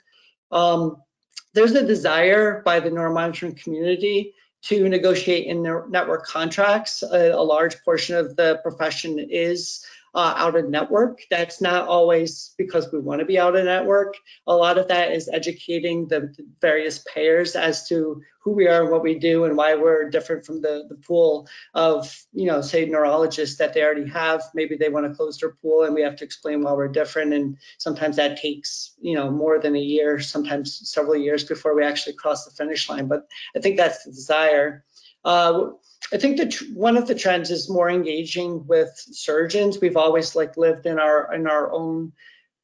Um, 0.52 0.98
there's 1.54 1.72
a 1.72 1.86
desire 1.86 2.62
by 2.64 2.80
the 2.80 2.92
neuromonitoring 2.92 3.62
community 3.62 4.36
to 4.62 4.88
negotiate 4.88 5.48
in 5.48 5.64
their 5.64 5.88
network 5.90 6.28
contracts. 6.28 7.02
A, 7.02 7.32
a 7.32 7.42
large 7.42 7.82
portion 7.84 8.18
of 8.18 8.36
the 8.36 8.60
profession 8.62 9.18
is 9.18 9.84
uh, 10.16 10.34
out 10.36 10.56
of 10.56 10.70
network. 10.70 11.22
That's 11.30 11.62
not 11.62 11.88
always 11.88 12.54
because 12.58 12.92
we 12.92 13.00
want 13.00 13.20
to 13.20 13.26
be 13.26 13.40
out 13.40 13.56
of 13.56 13.66
network. 13.66 14.16
A 14.48 14.56
lot 14.56 14.78
of 14.78 14.88
that 14.88 15.12
is 15.12 15.30
educating 15.32 16.08
the 16.08 16.34
various 16.62 17.04
payers 17.14 17.56
as 17.56 17.88
to 17.90 18.22
who 18.42 18.54
we 18.54 18.68
are 18.68 18.90
what 18.90 19.04
we 19.04 19.20
do 19.20 19.44
and 19.44 19.58
why 19.58 19.76
we're 19.76 20.10
different 20.10 20.46
from 20.46 20.62
the, 20.62 20.86
the 20.90 20.96
pool 20.96 21.48
of, 21.74 22.26
you 22.32 22.46
know, 22.46 22.62
say 22.62 22.86
neurologists 22.86 23.58
that 23.58 23.74
they 23.74 23.84
already 23.84 24.08
have. 24.10 24.42
Maybe 24.56 24.78
they 24.78 24.90
want 24.90 25.06
to 25.06 25.16
close 25.16 25.38
their 25.38 25.56
pool 25.62 25.84
and 25.84 25.94
we 25.94 26.02
have 26.02 26.16
to 26.18 26.26
explain 26.26 26.64
why 26.64 26.72
we're 26.74 26.88
different. 26.88 27.34
And 27.34 27.58
sometimes 27.78 28.16
that 28.16 28.40
takes, 28.40 28.96
you 29.02 29.16
know, 29.16 29.30
more 29.30 29.60
than 29.60 29.76
a 29.76 29.80
year, 29.80 30.20
sometimes 30.20 30.90
several 30.90 31.18
years 31.18 31.44
before 31.44 31.76
we 31.76 31.84
actually 31.84 32.14
cross 32.14 32.46
the 32.46 32.52
finish 32.52 32.90
line. 32.90 33.08
But 33.08 33.28
I 33.56 33.60
think 33.60 33.78
that's 33.78 34.04
the 34.04 34.12
desire. 34.12 34.86
Uh, 35.24 35.72
I 36.14 36.18
think 36.18 36.38
that 36.38 36.56
one 36.74 36.98
of 36.98 37.08
the 37.08 37.16
trends 37.16 37.52
is 37.52 37.70
more 37.70 37.90
engaging 37.90 38.66
with 38.68 38.92
surgeons. 38.96 39.80
We've 39.80 39.98
always 39.98 40.36
like 40.36 40.58
lived 40.58 40.86
in 40.86 41.00
our 41.00 41.34
in 41.34 41.48
our 41.48 41.72
own 41.72 42.14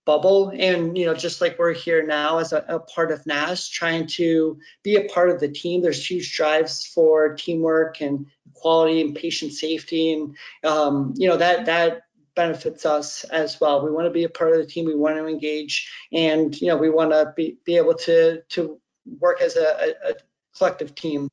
bubble, 0.06 0.52
and 0.58 0.98
you 0.98 1.06
know, 1.06 1.14
just 1.14 1.42
like 1.42 1.60
we're 1.60 1.74
here 1.74 2.06
now 2.06 2.38
as 2.38 2.54
a, 2.54 2.64
a 2.68 2.80
part 2.80 3.12
of 3.12 3.26
NASS 3.26 3.70
trying 3.70 4.08
to 4.08 4.58
be 4.84 4.96
a 4.96 5.10
part 5.10 5.30
of 5.30 5.40
the 5.40 5.50
team. 5.50 5.82
There's 5.82 6.10
huge 6.10 6.36
drives 6.36 6.86
for 6.86 7.36
teamwork 7.36 8.02
and 8.02 8.26
quality 8.54 9.02
and 9.02 9.16
patient 9.16 9.52
safety, 9.52 10.14
and 10.14 10.36
um, 10.64 11.14
you 11.18 11.28
know 11.28 11.38
that 11.38 11.66
that 11.66 12.04
benefits 12.36 12.86
us 12.86 13.24
as 13.26 13.60
well. 13.60 13.84
We 13.84 13.92
want 13.92 14.06
to 14.06 14.12
be 14.12 14.26
a 14.26 14.30
part 14.30 14.52
of 14.52 14.58
the 14.58 14.66
team. 14.66 14.86
We 14.86 14.96
want 14.96 15.18
to 15.18 15.28
engage, 15.28 15.92
and 16.12 16.60
you 16.62 16.68
know, 16.68 16.78
we 16.78 16.90
want 16.90 17.12
to 17.12 17.34
be 17.36 17.58
be 17.66 17.78
able 17.78 17.96
to 17.96 18.42
to 18.42 18.80
work 19.20 19.42
as 19.42 19.56
a, 19.56 19.94
a 20.04 20.14
collective 20.58 20.96
team. 20.96 21.30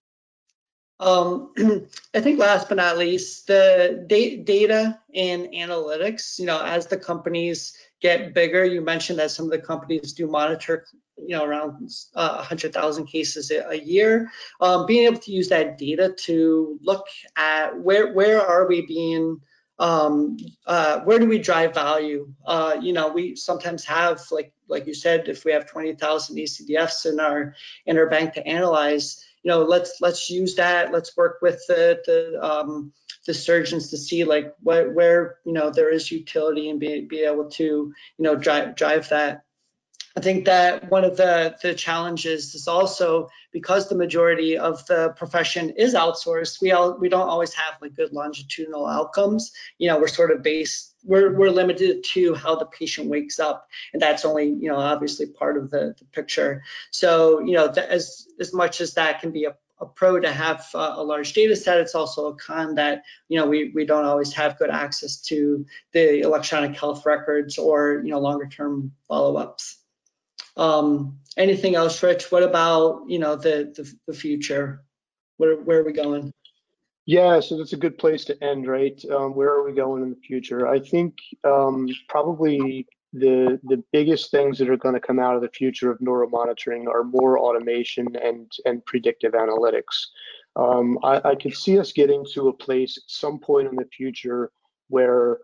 Um, 1.03 1.53
I 2.15 2.21
think 2.21 2.39
last 2.39 2.69
but 2.69 2.77
not 2.77 2.97
least, 2.97 3.49
the 3.49 4.05
da 4.07 4.37
data 4.45 5.01
and 5.15 5.49
analytics, 5.49 6.39
you 6.39 6.47
know, 6.47 6.63
as 6.63 6.87
the 6.87 6.97
companies 6.97 7.77
get 8.01 8.35
bigger, 8.35 8.65
you 8.65 8.81
mentioned 8.81 9.19
that 9.19 9.33
some 9.33 9.47
of 9.47 9.51
the 9.51 9.59
companies 9.59 10.13
do 10.13 10.29
monitor, 10.29 10.87
you 11.19 11.37
know, 11.37 11.45
around 11.45 11.91
uh, 12.15 12.37
100,000 12.37 13.07
cases 13.07 13.51
a, 13.51 13.69
a 13.71 13.75
year. 13.75 14.31
Um, 14.61 14.87
being 14.87 15.07
able 15.07 15.19
to 15.19 15.33
use 15.33 15.49
that 15.49 15.77
data 15.77 16.15
to 16.19 16.79
look 16.83 17.07
at 17.37 17.77
where, 17.81 18.13
where 18.13 18.41
are 18.41 18.69
we 18.69 18.87
being, 18.87 19.41
um, 19.81 20.37
uh, 20.69 21.01
where 21.01 21.19
do 21.19 21.27
we 21.27 21.39
drive 21.39 21.75
value? 21.75 22.33
Uh, 22.47 22.77
you 22.81 22.93
know, 22.93 23.09
we 23.09 23.35
sometimes 23.35 23.85
have, 23.85 24.23
like, 24.31 24.53
like 24.69 24.87
you 24.87 24.95
said, 24.95 25.29
if 25.29 25.45
we 25.45 25.51
have 25.51 25.67
20,000 25.67 26.37
ACDFs 26.37 27.07
in 27.07 27.19
our, 27.19 27.57
in 27.87 27.99
our 27.99 28.09
bank 28.09 28.35
to 28.35 28.47
analyze, 28.47 29.25
you 29.43 29.51
know, 29.51 29.63
let's 29.63 30.01
let's 30.01 30.31
use 30.31 30.57
that. 30.57 30.93
Let's 30.93 31.17
work 31.17 31.39
with 31.43 31.61
the 31.67 32.01
the, 32.05 32.45
um, 32.45 32.93
the 33.27 33.35
surgeons 33.35 33.91
to 33.91 33.99
see 33.99 34.25
like 34.25 34.55
what, 34.61 34.93
where 34.93 35.39
you 35.45 35.53
know 35.53 35.71
there 35.71 35.91
is 35.91 36.11
utility 36.11 36.71
and 36.71 36.79
be 36.79 37.03
be 37.03 37.25
able 37.25 37.51
to 37.51 37.63
you 37.65 37.95
know 38.19 38.37
drive 38.37 38.77
drive 38.77 39.09
that. 39.09 39.45
I 40.15 40.21
think 40.21 40.45
that 40.45 40.91
one 40.91 41.05
of 41.05 41.17
the, 41.17 41.57
the 41.63 41.75
challenges 41.75 42.55
is 42.55 42.69
also 42.69 43.31
because 43.51 43.89
the 43.89 43.95
majority 43.95 44.59
of 44.59 44.85
the 44.87 45.15
profession 45.17 45.71
is 45.71 45.95
outsourced, 45.95 46.61
we 46.61 46.73
all 46.73 46.99
we 46.99 47.09
don't 47.09 47.29
always 47.29 47.55
have 47.55 47.75
like 47.81 47.95
good 47.95 48.13
longitudinal 48.13 48.87
outcomes. 48.87 49.53
You 49.79 49.89
know, 49.89 49.99
we're 49.99 50.09
sort 50.09 50.31
of 50.31 50.43
based, 50.43 50.92
we're 51.05 51.35
we're 51.37 51.51
limited 51.51 52.05
to 52.05 52.35
how 52.35 52.55
the 52.57 52.67
patient 52.67 53.09
wakes 53.09 53.39
up, 53.41 53.69
and 53.93 54.01
that's 54.01 54.25
only 54.25 54.47
you 54.47 54.69
know 54.69 54.77
obviously 54.77 55.27
part 55.27 55.57
of 55.57 55.71
the, 55.71 55.95
the 55.99 56.05
picture. 56.07 56.63
So 56.91 57.41
you 57.41 57.53
know, 57.53 57.67
as 57.67 58.27
as 58.41 58.53
much 58.55 58.81
as 58.81 58.95
that 58.95 59.21
can 59.21 59.33
be 59.33 59.45
a 59.45 59.57
a 59.83 59.87
pro 59.87 60.21
to 60.21 60.33
have 60.33 60.65
uh, 60.75 60.95
a 60.97 61.03
large 61.03 61.33
data 61.33 61.57
set. 61.57 61.81
It's 61.81 61.95
also 61.95 62.29
a 62.29 62.35
con 62.37 62.77
that 62.77 63.03
you 63.29 63.39
know 63.39 63.47
we 63.47 63.73
we 63.75 63.85
don't 63.85 64.05
always 64.05 64.33
have 64.33 64.59
good 64.59 64.71
access 64.71 65.17
to 65.23 65.67
the 65.93 66.21
electronic 66.21 66.79
health 66.79 67.05
records 67.05 67.59
or 67.59 68.01
you 68.05 68.13
know 68.13 68.21
longer 68.21 68.47
term 68.47 68.93
follow 69.09 69.37
ups. 69.37 69.77
Um, 70.57 71.19
anything 71.37 71.75
else, 71.75 72.03
Rich? 72.03 72.31
What 72.31 72.45
about 72.45 73.03
you 73.09 73.19
know 73.19 73.37
the 73.37 73.73
the, 73.77 73.93
the 74.07 74.15
future? 74.15 74.85
Where 75.37 75.57
where 75.57 75.81
are 75.81 75.85
we 75.85 75.93
going? 75.93 76.33
Yeah, 77.07 77.41
so 77.41 77.59
that's 77.59 77.73
a 77.73 77.79
good 77.79 77.99
place 77.99 78.25
to 78.27 78.45
end, 78.45 78.69
right? 78.69 79.03
Um, 79.11 79.35
where 79.35 79.51
are 79.51 79.65
we 79.65 79.73
going 79.73 80.03
in 80.05 80.11
the 80.11 80.21
future? 80.25 80.69
I 80.69 80.79
think 80.79 81.17
um, 81.45 81.89
probably 82.09 82.87
the 83.13 83.61
the 83.65 83.83
biggest 83.93 84.31
things 84.31 84.59
that 84.59 84.71
are 84.71 84.77
going 84.77 84.95
to 84.95 85.01
come 85.01 85.19
out 85.19 85.37
of 85.37 85.43
the 85.43 85.49
future 85.49 85.91
of 85.91 85.99
neuromonitoring 85.99 86.87
are 86.87 87.05
more 87.05 87.39
automation 87.39 88.07
and 88.23 88.51
and 88.65 88.85
predictive 88.87 89.33
analytics. 89.33 90.07
Um, 90.55 90.99
I, 91.03 91.21
I 91.31 91.51
see 91.51 91.79
us 91.79 91.93
getting 91.93 92.25
to 92.35 92.49
a 92.49 92.53
place 92.53 92.97
at 92.97 93.11
some 93.11 93.39
point 93.39 93.69
in 93.69 93.77
the 93.77 93.89
future 93.95 94.53
where 94.89 95.39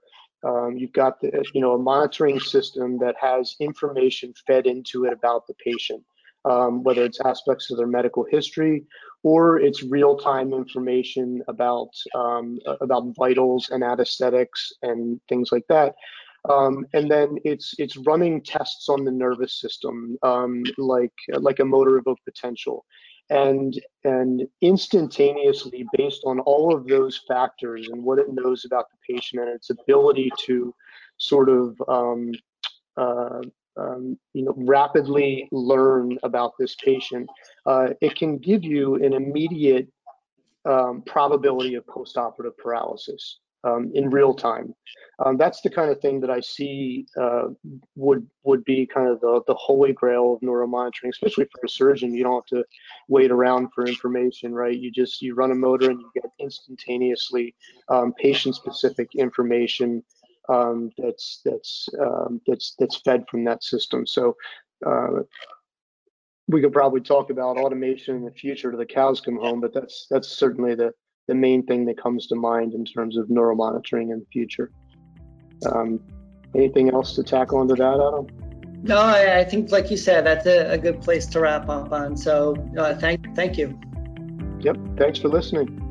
um, 0.44 0.76
you've 0.76 0.92
got 0.92 1.20
the, 1.20 1.44
you 1.54 1.60
know 1.60 1.74
a 1.74 1.78
monitoring 1.78 2.38
system 2.38 2.98
that 2.98 3.16
has 3.20 3.56
information 3.58 4.32
fed 4.46 4.66
into 4.66 5.04
it 5.04 5.12
about 5.12 5.46
the 5.46 5.54
patient, 5.54 6.04
um, 6.48 6.82
whether 6.82 7.04
it's 7.04 7.20
aspects 7.24 7.70
of 7.70 7.76
their 7.76 7.86
medical 7.86 8.24
history 8.30 8.84
or 9.22 9.58
it's 9.60 9.82
real-time 9.82 10.52
information 10.52 11.42
about 11.48 11.90
um, 12.14 12.58
about 12.80 13.14
vitals 13.16 13.70
and 13.70 13.82
anesthetics 13.82 14.72
and 14.82 15.20
things 15.28 15.50
like 15.52 15.66
that. 15.68 15.94
Um, 16.48 16.86
and 16.94 17.10
then 17.10 17.36
it's 17.44 17.74
it's 17.78 17.96
running 17.96 18.42
tests 18.42 18.88
on 18.88 19.04
the 19.04 19.10
nervous 19.10 19.60
system, 19.60 20.16
um, 20.22 20.62
like 20.78 21.12
like 21.28 21.58
a 21.58 21.64
motor 21.64 21.98
evoked 21.98 22.24
potential, 22.24 22.84
and 23.28 23.78
and 24.04 24.46
instantaneously 24.62 25.84
based 25.96 26.22
on 26.24 26.38
all 26.40 26.74
of 26.74 26.86
those 26.86 27.20
factors 27.28 27.88
and 27.90 28.02
what 28.02 28.18
it 28.18 28.32
knows 28.32 28.64
about 28.64 28.86
the 28.90 29.14
patient 29.14 29.42
and 29.42 29.50
its 29.50 29.70
ability 29.70 30.30
to 30.46 30.72
sort 31.18 31.48
of 31.48 31.76
um, 31.88 32.30
uh, 32.96 33.40
um, 33.78 34.18
you 34.32 34.44
know 34.44 34.54
rapidly 34.56 35.48
learn 35.52 36.18
about 36.22 36.52
this 36.58 36.74
patient, 36.84 37.28
uh, 37.66 37.88
it 38.00 38.16
can 38.16 38.38
give 38.38 38.64
you 38.64 38.96
an 38.96 39.12
immediate 39.12 39.88
um, 40.64 41.02
probability 41.06 41.74
of 41.74 41.84
postoperative 41.86 42.56
paralysis 42.56 43.38
um, 43.64 43.90
in 43.94 44.10
real 44.10 44.34
time. 44.34 44.74
Um, 45.24 45.36
that's 45.36 45.60
the 45.62 45.70
kind 45.70 45.90
of 45.90 46.00
thing 46.00 46.20
that 46.20 46.30
I 46.30 46.40
see 46.40 47.06
uh, 47.20 47.48
would 47.96 48.26
would 48.44 48.64
be 48.64 48.86
kind 48.86 49.08
of 49.08 49.20
the, 49.20 49.42
the 49.46 49.54
holy 49.54 49.92
grail 49.92 50.34
of 50.34 50.40
neuromonitoring, 50.40 51.10
especially 51.10 51.46
for 51.46 51.64
a 51.64 51.68
surgeon. 51.68 52.14
You 52.14 52.24
don't 52.24 52.34
have 52.34 52.58
to 52.58 52.64
wait 53.08 53.30
around 53.30 53.68
for 53.74 53.86
information, 53.86 54.54
right? 54.54 54.76
You 54.76 54.90
just 54.90 55.20
you 55.20 55.34
run 55.34 55.50
a 55.50 55.56
motor 55.56 55.90
and 55.90 56.00
you 56.00 56.10
get 56.14 56.30
instantaneously 56.38 57.54
um, 57.88 58.12
patient-specific 58.14 59.14
information 59.16 60.04
um, 60.48 60.90
that's 60.98 61.40
that's 61.44 61.88
um, 62.00 62.40
that's 62.46 62.74
that's 62.78 63.00
fed 63.02 63.24
from 63.30 63.44
that 63.44 63.62
system. 63.62 64.06
So. 64.06 64.36
Uh, 64.86 65.22
we 66.50 66.62
could 66.62 66.72
probably 66.72 67.02
talk 67.02 67.28
about 67.28 67.58
automation 67.58 68.16
in 68.16 68.24
the 68.24 68.30
future 68.30 68.70
to 68.70 68.76
the 68.78 68.86
cows 68.86 69.20
come 69.20 69.36
home, 69.36 69.60
but 69.60 69.74
that's 69.74 70.06
that's 70.08 70.28
certainly 70.28 70.74
the 70.74 70.92
the 71.28 71.34
main 71.34 71.64
thing 71.66 71.84
that 71.84 72.02
comes 72.02 72.26
to 72.26 72.34
mind 72.34 72.72
in 72.74 72.84
terms 72.84 73.16
of 73.16 73.28
neuromonitoring 73.28 74.10
in 74.10 74.20
the 74.20 74.26
future. 74.32 74.72
Um, 75.70 76.00
anything 76.54 76.90
else 76.90 77.14
to 77.16 77.22
tackle 77.22 77.62
into 77.62 77.74
that, 77.74 77.94
Adam? 77.94 78.26
No, 78.82 78.96
I, 78.96 79.40
I 79.40 79.44
think, 79.44 79.70
like 79.70 79.90
you 79.90 79.96
said, 79.96 80.24
that's 80.24 80.46
a, 80.46 80.72
a, 80.72 80.78
good 80.78 81.00
place 81.00 81.26
to 81.26 81.40
wrap 81.40 81.68
up 81.68 81.92
on. 81.92 82.16
So, 82.16 82.56
uh, 82.78 82.94
thank, 82.94 83.34
thank 83.34 83.58
you. 83.58 83.78
Yep. 84.60 84.76
Thanks 84.96 85.18
for 85.18 85.28
listening. 85.28 85.87